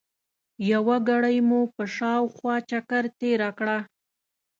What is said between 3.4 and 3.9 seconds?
کړه.